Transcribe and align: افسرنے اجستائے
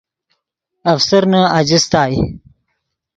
افسرنے 0.93 1.41
اجستائے 1.59 2.17